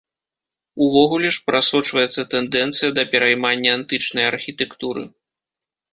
[0.85, 5.03] Увогуле ж, прасочваецца тэндэнцыя да пераймання антычнай архітэктуры.